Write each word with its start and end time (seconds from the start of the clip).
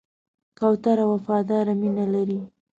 کوتره 0.57 1.05
وفاداره 1.11 1.73
مینه 1.81 2.05
لري. 2.13 2.39